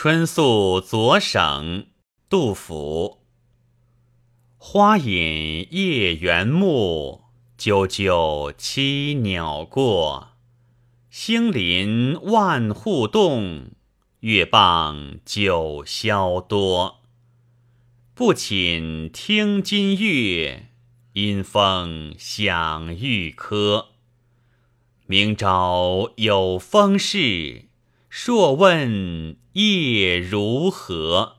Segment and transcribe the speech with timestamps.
[0.00, 1.86] 春宿左省，
[2.28, 3.24] 杜甫。
[4.56, 7.22] 花隐夜园木，
[7.58, 10.34] 啾啾栖鸟过。
[11.10, 13.72] 星临万户动，
[14.20, 17.00] 月傍九霄多。
[18.14, 20.68] 不寝听金乐，
[21.14, 23.86] 因风响玉珂。
[25.08, 27.64] 明朝有风事，
[28.20, 31.37] 朔问夜如何？